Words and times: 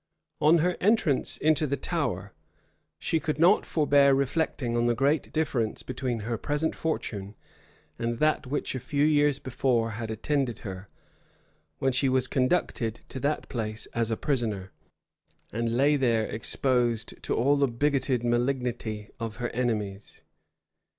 On 0.39 0.57
her 0.65 0.77
entrance 0.81 1.37
into 1.37 1.67
the 1.67 1.77
Tower, 1.77 2.33
she 2.97 3.19
could 3.19 3.37
not 3.37 3.67
forbear 3.67 4.15
reflecting 4.15 4.75
on 4.75 4.87
the 4.87 4.95
great 4.95 5.31
difference 5.31 5.83
between 5.83 6.21
her 6.21 6.39
present 6.39 6.73
fortune 6.75 7.35
and 7.99 8.17
that 8.17 8.47
which 8.47 8.73
a 8.73 8.79
few 8.79 9.05
years 9.05 9.37
before 9.37 9.91
had 9.91 10.09
attended 10.09 10.61
her, 10.65 10.89
when 11.77 11.93
she 11.93 12.09
was 12.09 12.25
conducted 12.25 13.01
to 13.09 13.19
that 13.19 13.47
place 13.47 13.85
as 13.93 14.09
a 14.09 14.17
prisoner, 14.17 14.71
and 15.53 15.77
lay 15.77 15.95
there 15.97 16.25
exposed 16.25 17.21
to 17.21 17.35
all 17.35 17.55
the 17.55 17.67
bigoted 17.67 18.23
malignity 18.23 19.11
of 19.19 19.35
her 19.35 19.49
enemies. 19.51 20.23